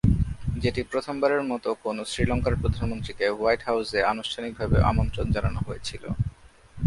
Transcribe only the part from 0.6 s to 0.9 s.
যেটি